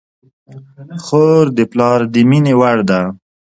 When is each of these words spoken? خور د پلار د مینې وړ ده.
خور 1.03 1.43
د 1.57 1.59
پلار 1.71 1.99
د 2.13 2.15
مینې 2.29 2.53
وړ 2.59 2.77
ده. 2.89 3.01